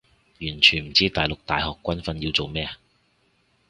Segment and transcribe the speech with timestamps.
[0.41, 2.67] 完全唔知大陸大學軍訓要做咩